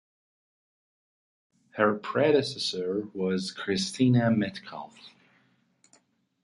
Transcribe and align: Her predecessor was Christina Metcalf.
Her 1.75 1.93
predecessor 1.93 3.05
was 3.13 3.51
Christina 3.51 4.31
Metcalf. 4.31 4.95